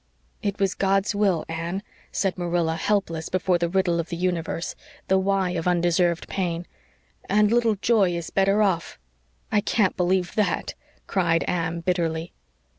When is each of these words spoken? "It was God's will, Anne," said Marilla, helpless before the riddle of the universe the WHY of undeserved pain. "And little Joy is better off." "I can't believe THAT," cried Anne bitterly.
"It 0.41 0.59
was 0.59 0.73
God's 0.73 1.13
will, 1.13 1.45
Anne," 1.47 1.83
said 2.11 2.35
Marilla, 2.35 2.73
helpless 2.75 3.29
before 3.29 3.59
the 3.59 3.69
riddle 3.69 3.99
of 3.99 4.09
the 4.09 4.15
universe 4.15 4.73
the 5.09 5.19
WHY 5.19 5.51
of 5.51 5.67
undeserved 5.67 6.27
pain. 6.27 6.65
"And 7.29 7.51
little 7.51 7.75
Joy 7.75 8.15
is 8.15 8.31
better 8.31 8.63
off." 8.63 8.97
"I 9.51 9.61
can't 9.61 9.95
believe 9.95 10.33
THAT," 10.33 10.73
cried 11.05 11.43
Anne 11.43 11.81
bitterly. 11.81 12.33